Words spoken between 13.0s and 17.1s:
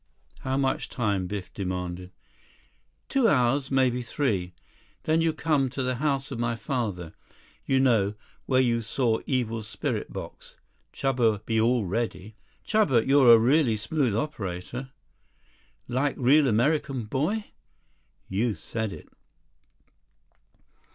you're a really smooth operator." "Like real American